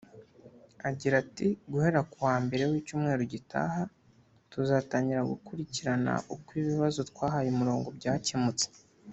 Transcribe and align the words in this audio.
Agira 0.89 1.15
ati 1.23 1.47
“Guhera 1.71 1.99
ku 2.11 2.17
wa 2.27 2.35
mbere 2.43 2.63
w’icyumweru 2.71 3.23
gitaha 3.33 3.81
tuzatangira 4.51 5.29
gukurikirana 5.31 6.13
uko 6.35 6.49
ibibazo 6.61 6.99
twahaye 7.09 7.47
umurongo 7.51 7.87
byakemutse 7.99 8.67